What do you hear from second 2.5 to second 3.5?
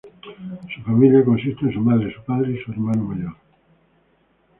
y su hermano mayor.